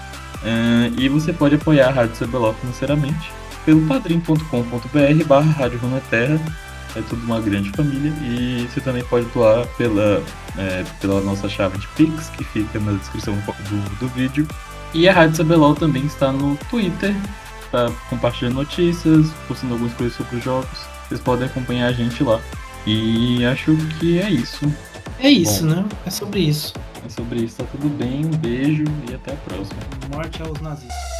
[0.44, 3.32] Uh, e você pode apoiar a Rádio CBLOL financeiramente
[3.66, 5.80] pelo padrim.com.br barra Rádio
[6.10, 6.40] Terra.
[6.96, 8.14] É tudo uma grande família.
[8.22, 10.24] E você também pode doar pela,
[10.58, 14.48] é, pela nossa chave de Pix, que fica na descrição do, do vídeo.
[14.94, 17.14] E a Rádio CBLOL também está no Twitter,
[17.68, 20.80] está compartilhando notícias, postando algumas coisas sobre os jogos.
[21.08, 22.42] Vocês podem acompanhar a gente lá.
[22.86, 24.72] E acho que é isso.
[25.20, 25.86] É isso, Bom, né?
[26.06, 26.74] É sobre isso.
[27.06, 27.58] É sobre isso.
[27.58, 28.26] Tá tudo bem.
[28.26, 29.80] Um beijo e até a próxima.
[30.14, 31.17] Morte aos nazistas.